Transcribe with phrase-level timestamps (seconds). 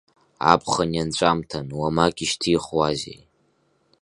[0.51, 3.19] Аԥхын ианҵәамҭан, уамак ишьҭихуази.